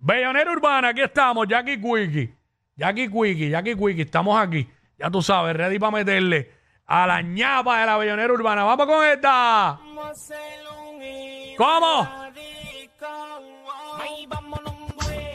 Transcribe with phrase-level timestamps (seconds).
[0.00, 2.34] Bellonera Urbana, aquí estamos, Jackie Quickie.
[2.74, 4.66] Jackie Quickie, Jackie Quickie, estamos aquí.
[4.98, 6.50] Ya tú sabes, ready para meterle
[6.86, 8.64] a la ñapa de la Bellonera Urbana.
[8.64, 9.78] Vamos con esta.
[11.56, 12.08] ¿Cómo?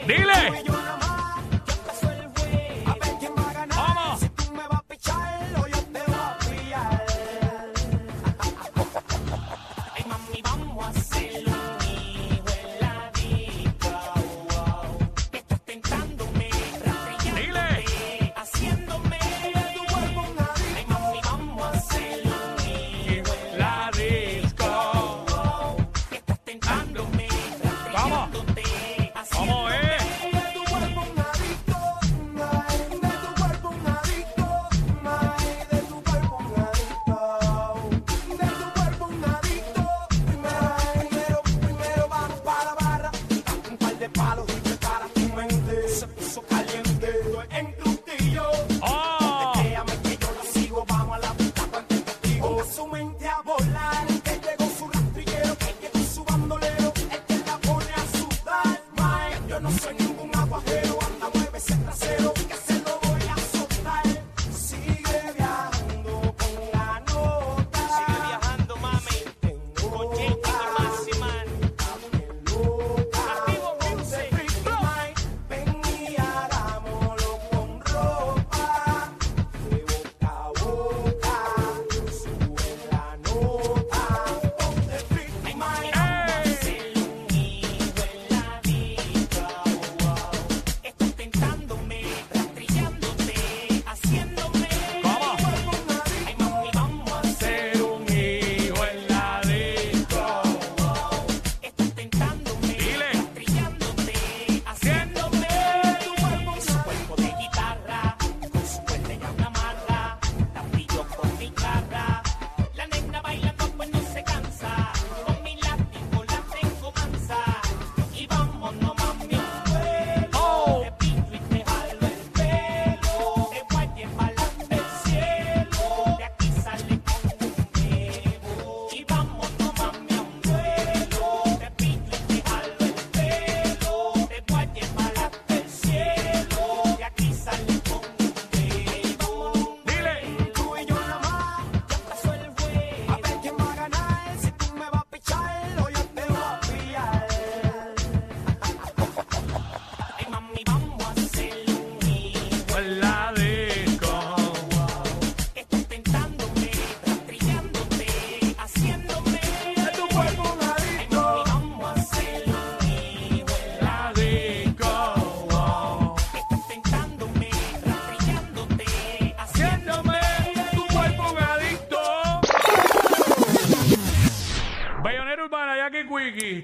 [0.06, 1.05] Dile.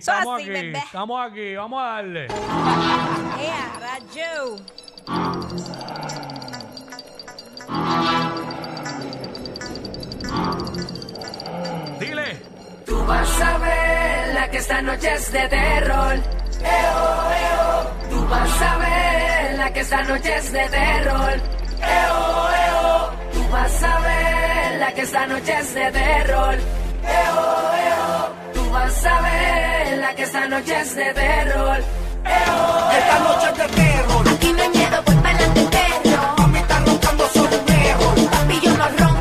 [0.02, 0.82] estamos aquí, bebé.
[1.20, 2.26] aquí, vamos a darle.
[12.00, 12.36] Dile.
[12.84, 16.14] Tú vas a verla que esta noche es de terror.
[16.62, 17.90] Eo, eo.
[18.10, 21.32] Tú vas a verla que esta noche es de terror.
[21.80, 23.10] Eo, eo.
[23.32, 26.54] Tú vas a verla que esta noche es de terror.
[27.04, 28.41] Eo, eo
[28.72, 31.78] vas a ver la que esta noche es de terror.
[31.78, 32.98] Eh.
[32.98, 34.28] Esta noche es de terror.
[34.28, 35.68] Aquí no miedo, voy para adelante,
[36.02, 36.34] perro.
[36.38, 38.30] Mami está roncando solo un error.
[38.30, 39.11] Papi, yo no rompo.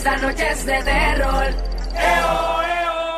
[0.00, 1.44] Esta noche es de terror.
[1.94, 3.16] ¡Eo, eo!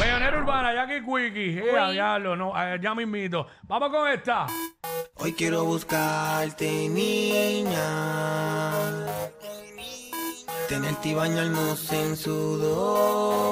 [0.00, 1.60] Bellonera Urbana, Jackie Quickie.
[1.60, 3.46] Eh, diablo, no, eh, ya mismito.
[3.62, 4.46] Vamos con esta.
[5.18, 8.72] Hoy quiero buscarte, niña.
[10.68, 13.46] Tenerte y bañarnos en sudor.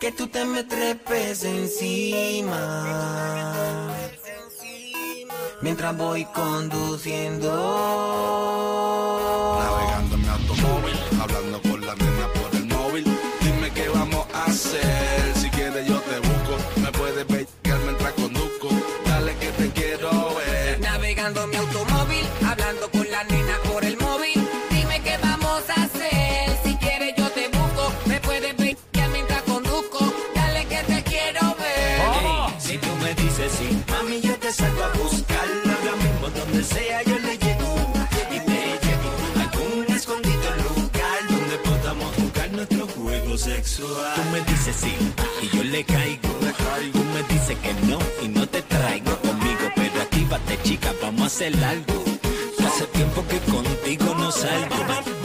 [0.00, 2.58] Que tú te me trepes encima.
[5.60, 7.48] Mientras voy conduciendo.
[36.74, 37.70] Sea, yo le llego.
[38.34, 44.14] Y te llevo a algún escondido lugar donde podamos jugar nuestro juego sexual.
[44.16, 44.94] Tú me dices sí
[45.42, 46.28] y yo le caigo.
[46.92, 49.64] Tú me dices que no y no te traigo conmigo.
[49.74, 52.04] Pero actívate, chica, vamos a hacer algo.
[52.66, 55.17] Hace tiempo que contigo no salgo.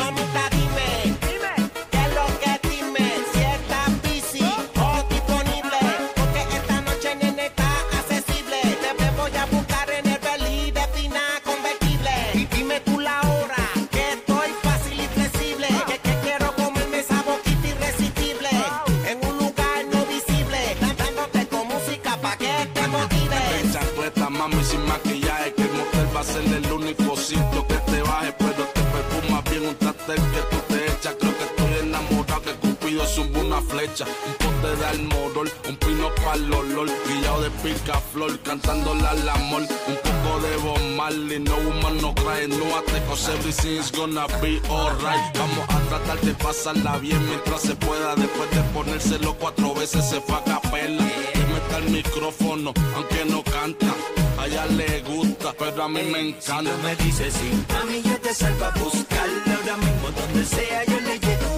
[42.81, 45.33] Cause everything's gonna be alright.
[45.37, 48.15] Vamos a tratar de pasarla bien mientras se pueda.
[48.15, 51.03] Después de ponérselo cuatro veces se fue a capela.
[51.35, 53.93] Le meta el micrófono, aunque no canta.
[54.39, 56.71] A ella le gusta, pero a mí me encanta.
[56.71, 59.27] Tú me dices sí, mami, yo te salgo a buscar.
[59.45, 61.51] Ahora mismo, donde sea, yo le llego.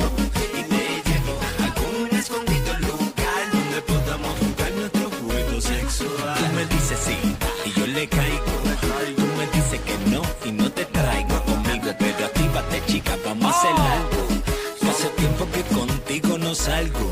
[0.60, 6.38] Y te llevo a algún escondido lugar donde podamos jugar nuestro juego sexual.
[6.38, 7.18] Tú me dices sí
[7.66, 8.46] y yo le caigo.
[9.16, 10.22] Tú me dices que no
[16.66, 17.12] salgo.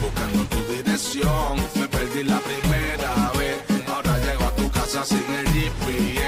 [0.00, 1.56] buscando tu dirección.
[1.74, 3.56] Me perdí la primera vez.
[3.88, 6.25] Ahora llego a tu casa sin el GPS.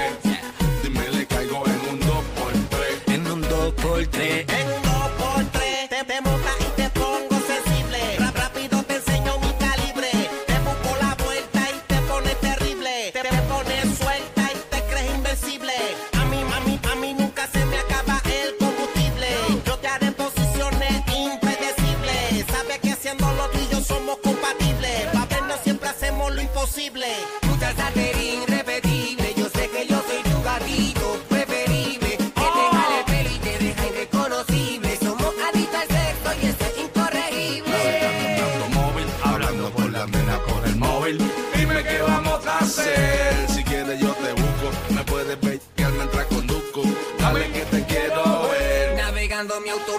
[41.69, 43.47] Dime qué vamos a hacer.
[43.47, 46.81] Si quieres yo te busco, me puedes ver mientras conduzco.
[47.19, 48.95] Dale que te quiero ver.
[48.97, 49.98] Navegando mi automóvil,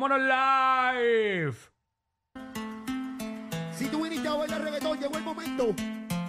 [0.00, 1.56] Vámonos live.
[3.76, 5.74] Si tú viniste a bailar reggaetón, llegó el momento.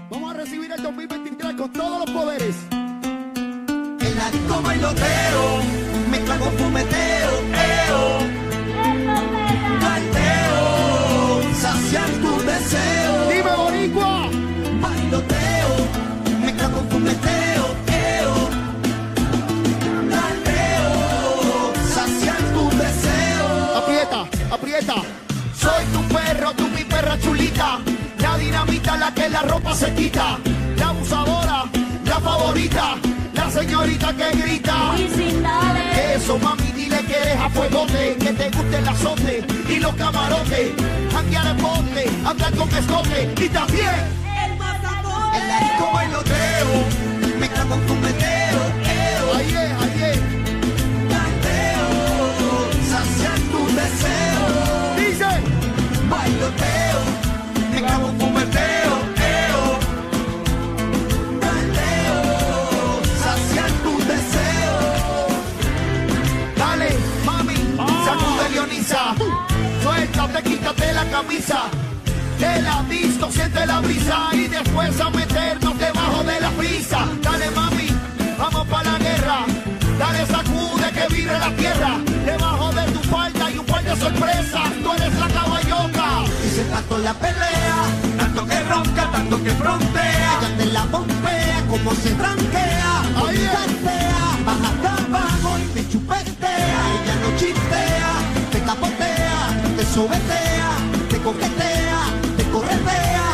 [0.10, 2.56] Vamos a recibir el 2023 con todos los poderes.
[2.72, 5.62] En la disco bailoteo,
[6.10, 8.18] mezcla con fumeteo, eo.
[9.80, 10.49] Carteo,
[28.98, 30.38] La que la ropa se quita,
[30.76, 31.64] la abusadora,
[32.06, 32.96] la favorita,
[33.34, 34.94] la señorita que grita.
[35.94, 39.94] Que eso, mami, dile que eres a fuegote, que te guste el azote y los
[39.94, 40.72] camarotes,
[41.14, 43.96] janguear en bote, andar con escote y también
[44.44, 50.20] El la disco bailoteo, mezcla con fumeteo, eo, ahí es, ahí es.
[51.14, 51.88] canteo,
[52.90, 54.44] saciar tu deseo.
[54.98, 55.30] Dice,
[56.10, 57.00] Bailoteo,
[73.60, 77.00] siente la brisa y después a meternos debajo de la prisa.
[77.22, 77.88] Dale mami,
[78.38, 79.46] vamos para la guerra.
[79.98, 81.98] Dale sacude que vibre la tierra.
[82.26, 84.70] Debajo de tu falda y un par de sorpresas.
[84.84, 86.24] Tú eres la caballota.
[86.44, 87.80] Dice tanto la pelea,
[88.18, 90.40] tanto que ronca, tanto que frontea.
[90.58, 93.02] Te la bombea, como se tranquea.
[93.18, 93.52] Ahí es.
[93.52, 94.70] Cantea, baja
[95.06, 96.82] abajo y te chupetea.
[97.04, 98.12] Ella no chistea,
[98.52, 99.40] te capotea,
[99.78, 100.72] te sobetea,
[101.10, 102.02] te coquetea,
[102.38, 103.29] te corretea,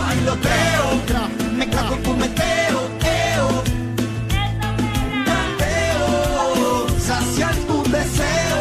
[0.00, 0.84] Bailoteo,
[1.56, 3.48] me cago con meteo, eo.
[5.28, 8.60] Caldeo, saciar tu deseo.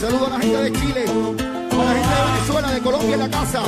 [0.00, 3.30] Saludo a la gente de Chile, a la gente de Venezuela, de Colombia en la
[3.30, 3.60] casa.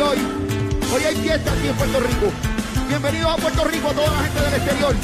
[0.00, 0.18] Aquí hoy.
[0.94, 2.32] Hoy hay fiesta aquí en Puerto Rico.
[2.88, 4.94] Bienvenidos a Puerto Rico a toda la gente del exterior.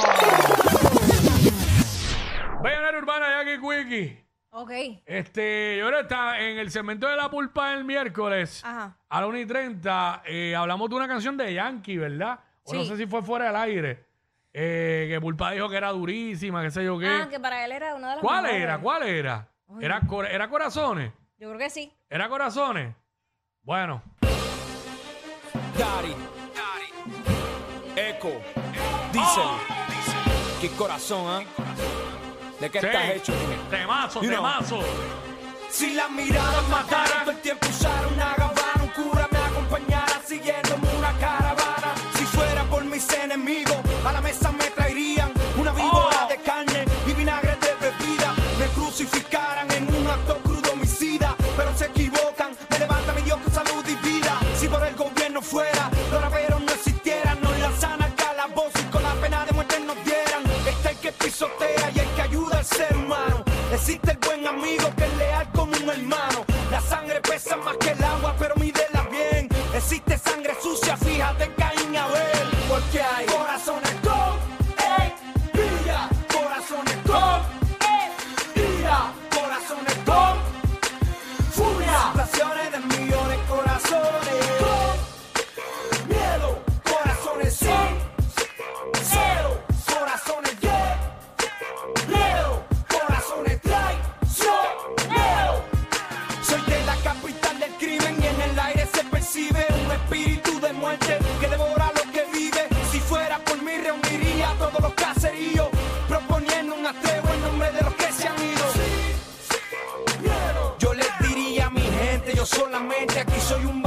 [2.61, 4.25] Bayonera Urbana, Jackie Quickie.
[4.51, 4.71] Ok.
[5.05, 8.97] Este, yo ahora está en el segmento de la pulpa del miércoles Ajá.
[9.07, 10.23] a la 1 y 30.
[10.25, 12.39] eh, hablamos de una canción de Yankee, ¿verdad?
[12.63, 12.89] O no Sí.
[12.89, 14.05] sé si fue fuera del aire.
[14.51, 17.07] Eh, que Pulpa dijo que era durísima, qué sé yo qué.
[17.07, 18.63] Ah, que para él era una de las ¿Cuál mejores.
[18.63, 18.77] era?
[18.79, 19.47] ¿Cuál era?
[19.81, 21.11] ¿Era, cor- ¿Era corazones?
[21.37, 21.91] Yo creo que sí.
[22.09, 22.95] ¿Era corazones?
[23.61, 24.01] Bueno,
[25.77, 26.15] Dari,
[27.95, 28.31] Eco,
[29.11, 29.43] Diesel,
[30.61, 31.43] qué corazón, ¿ah?
[32.59, 32.85] ¿De qué sí.
[32.87, 33.33] estás hecho?
[33.69, 34.37] Temazo, You know.
[34.37, 34.79] temazo.
[35.69, 40.68] Si las miradas mataran, todo el tiempo usara una gabana, un cura me acompañara siguiéndome
[71.39, 72.47] en Caín Abel.
[72.67, 73.25] Porque hay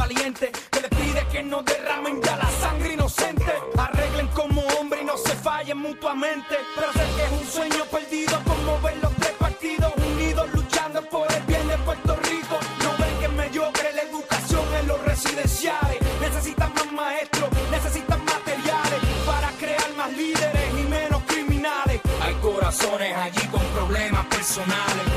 [0.02, 3.52] aquí soy un valiente que les pide que no derramen ya la sangre inocente.
[3.76, 6.56] Arreglen como hombre y no se fallen mutuamente.
[6.74, 11.30] Pero sé que es un sueño perdido como ver los tres partidos unidos luchando por
[11.32, 12.58] el bien de Puerto Rico.
[12.82, 15.98] No ven que es mediocre la educación en los residenciales.
[16.20, 22.00] Necesitan más maestros, necesitan materiales para crear más líderes y menos criminales.
[22.22, 25.11] Hay corazones allí con problemas personales.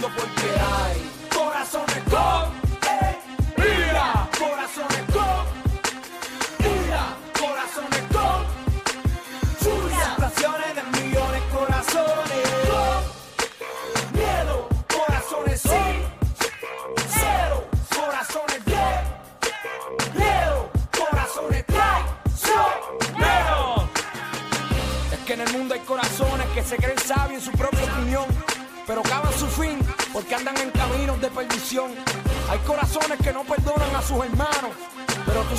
[0.00, 0.39] Mundo porque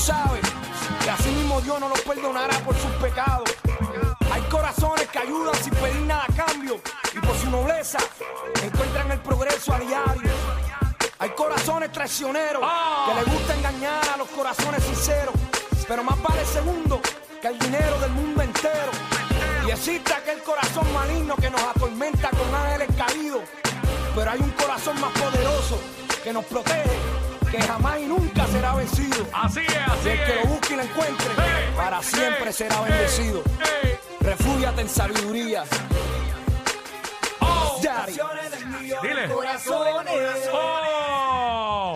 [0.01, 0.41] sabes
[1.03, 3.49] que así mismo Dios no los perdonará por sus pecados.
[4.31, 6.81] Hay corazones que ayudan sin pedir nada a cambio
[7.13, 7.99] y por su nobleza
[8.63, 10.31] encuentran el progreso a diario.
[11.19, 12.63] Hay corazones traicioneros
[13.07, 15.35] que les gusta engañar a los corazones sinceros,
[15.87, 16.99] pero más vale segundo
[17.39, 18.91] que el dinero del mundo entero.
[19.67, 23.41] Y existe aquel corazón maligno que nos atormenta con ángeles caídos,
[24.15, 25.79] pero hay un corazón más poderoso
[26.23, 26.89] que nos protege,
[27.51, 29.25] que jamás y nunca será vencido.
[29.33, 30.43] Así es, así el que es.
[30.45, 33.43] lo busque y lo encuentre, Hey, para hey, siempre será bendecido.
[33.59, 33.97] hey.
[34.21, 35.63] Refúgiate en sabiduría.
[37.39, 38.13] Oh, Daddy.
[39.01, 39.27] dile.
[39.29, 40.49] Corazones.
[40.53, 41.93] Oh.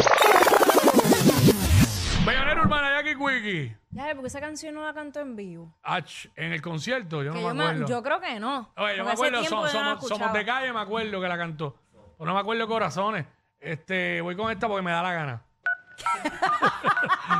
[2.25, 3.77] Bellonera Urbana, Jackie Quickie.
[3.91, 5.73] Ya, porque esa canción no la cantó en vivo.
[5.83, 7.87] Ach, en el concierto, yo no Que me yo, me- acuerdo.
[7.87, 8.71] yo creo que no.
[8.75, 9.71] Oye, yo me acuerdo, somos,
[10.07, 11.77] somos de calle, me acuerdo que la cantó.
[12.17, 13.25] Pero no me acuerdo de corazones.
[13.59, 15.41] Este, voy con esta porque me da la gana.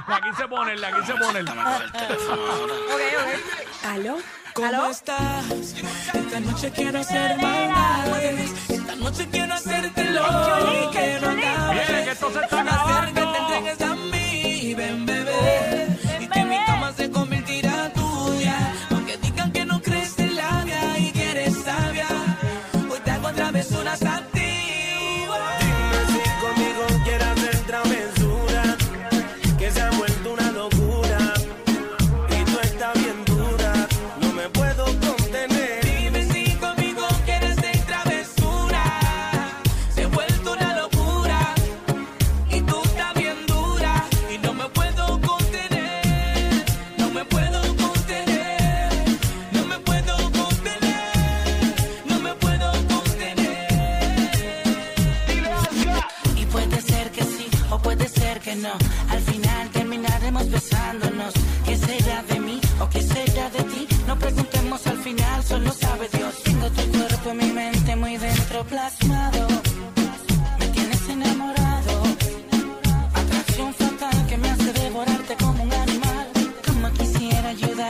[0.08, 1.44] la quise poner, la quise poner.
[1.44, 1.56] Ok,
[2.94, 3.86] ok.
[3.86, 4.18] ¿Aló?
[4.54, 4.90] ¿Cómo ¿Aló?
[4.90, 5.46] estás?
[6.14, 8.70] Esta noche quiero hacer maldades.
[8.70, 10.22] Esta noche quiero hacerte lo
[10.92, 11.88] que no acabes.
[11.88, 13.25] Viene, que esto se está Quiero acabando.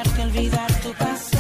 [0.04, 1.35] A olvidar tu pasado.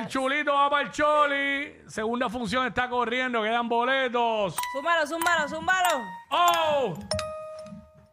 [0.00, 1.82] El chulito va para el Choli.
[1.86, 4.56] Segunda función está corriendo, quedan boletos.
[4.72, 6.04] Zúmbalo, zúmbalo, zúmbalo.
[6.30, 6.94] ¡Oh!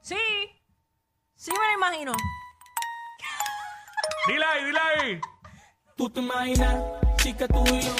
[0.01, 0.17] Sí.
[1.33, 2.11] Sí me lo imagino.
[4.27, 5.21] Dile ahí, dile ahí.
[5.95, 6.75] Tú te imaginas,
[7.23, 7.95] chica, tú y yo.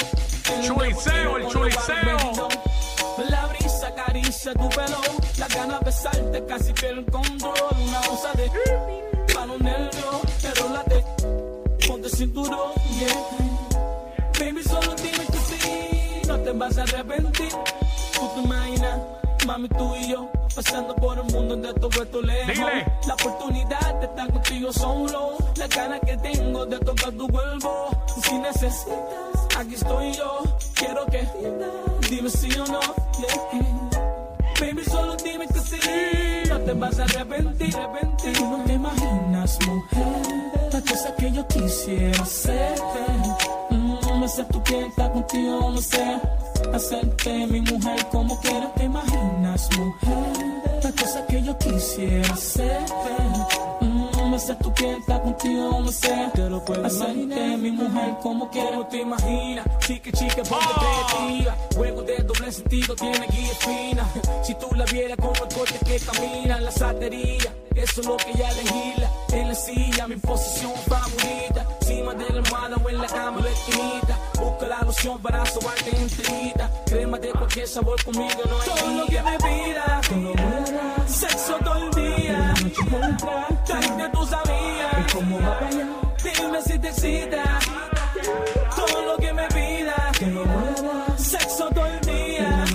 [0.52, 2.50] en un Chuliceo, el chuliceo.
[3.30, 5.00] La brisa acaricia tu pelo,
[5.40, 7.56] la gana de besarte casi pierde el control.
[7.88, 8.52] Una cosa de
[9.34, 11.06] para los nervios, pero late,
[11.88, 13.47] ponte cinturón, yeah.
[14.40, 17.52] Baby, solo dime que sí, no te vas a arrepentir.
[18.14, 19.00] Tú te imaginas,
[19.46, 22.56] mami, tú y yo, pasando por el mundo de todo esto lejos.
[22.56, 22.86] Dile.
[23.08, 27.90] La oportunidad de estar contigo solo, la ganas que tengo de tocar tu cuerpo.
[28.24, 30.44] Si necesitas, aquí estoy yo.
[30.76, 31.28] Quiero que
[32.10, 32.80] dime sí o no.
[33.20, 33.88] yeah.
[34.60, 35.80] Baby, solo dime que sí.
[36.50, 38.34] No te vas a arrepentir, arrepentir.
[38.34, 42.76] Tú no te imaginas, mujer, la cosa que yo quisiera hacer.
[44.28, 46.22] Mm, no sé tú quieres estar contigo, no sé.
[46.74, 48.74] Hacerte mi mujer como quiera.
[48.76, 51.26] Te imaginas, mujer, la cosa
[51.58, 53.67] quisiera hacer.
[54.38, 56.30] Me sé tu piel, está contigo, me sé.
[56.36, 58.86] Te lo puedo hacerte mi mujer como quiero.
[58.86, 59.66] te imaginas?
[59.80, 61.56] Chica, chica, ponte creativa.
[61.76, 64.08] Juego de doble sentido, tiene guía fina.
[64.44, 67.52] Si tú la vieras como el corte que camina, la satería.
[67.74, 69.12] Eso es lo que ella legisla.
[69.34, 71.66] En la silla, mi posición favorita.
[71.82, 74.20] Encima de la almohada o en la cama, la esquinita.
[74.40, 76.72] Busca la loción para sobarte enterita.
[76.86, 80.38] Crema de cualquier sabor conmigo, no hay Todo lo que me pida, te lo voy
[80.38, 81.10] a dar.
[81.10, 82.54] Sexo todo el día.
[82.70, 85.14] Tráete tus amigas.
[85.14, 85.88] ¿Cómo va para allá?
[86.24, 87.60] Dime si te excita.
[88.76, 91.20] Todo lo que me pida, te lo voy a dar.
[91.20, 92.66] Sexo todo el día.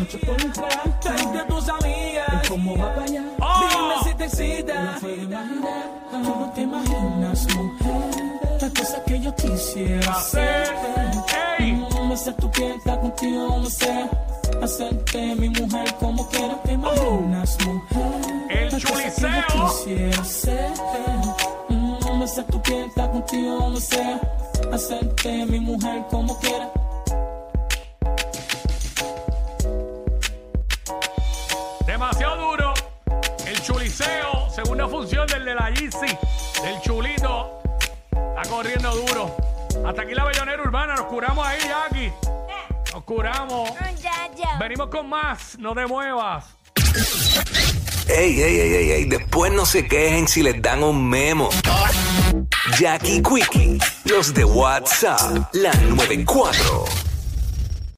[1.00, 2.48] Tráete tus amigas.
[2.48, 3.22] ¿Cómo va para allá?
[3.22, 4.98] Dime si te excita.
[5.00, 8.60] Tú no te imaginas, mujer.
[8.60, 10.72] Las cosas que yo quisiera hacer.
[12.14, 14.08] Sé tu piel, está contigo, me sé.
[14.62, 18.50] Hacerte mi mujer como quiera, te imaginas, mujer.
[18.50, 19.42] El chuliceo.
[19.50, 20.70] quisiera hacer.
[21.70, 24.20] Mm, sé tu piel, está contigo, me sé.
[24.70, 26.70] Hacerte mi mujer como quiera.
[31.86, 32.74] Demasiado duro.
[33.46, 36.14] El chuliceo, segunda función del de la Yeezy,
[36.62, 37.62] del chulito.
[38.12, 39.51] Está corriendo duro.
[39.84, 40.94] Hasta aquí la bellonera urbana.
[40.94, 42.12] Nos curamos ahí, Jackie.
[42.92, 43.70] Nos curamos.
[44.58, 45.58] Venimos con más.
[45.58, 46.44] No te muevas.
[48.08, 51.48] Ey, ey, ey, ey, ey, después no se quejen si les dan un memo.
[52.78, 57.01] Jackie Quickie, los de WhatsApp, la 94.